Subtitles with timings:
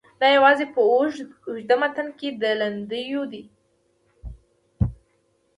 [0.19, 2.27] دا یوازې په اوږده متن کې
[2.59, 3.43] لیندیو دي.